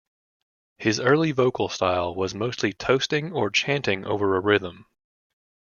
[0.79, 4.87] His early vocal style was mostly toasting or chanting over a rhythm.